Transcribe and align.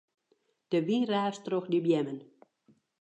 De 0.69 0.79
wyn 0.87 1.05
raast 1.11 1.41
troch 1.45 1.67
de 1.71 1.79
beammen. 1.85 2.19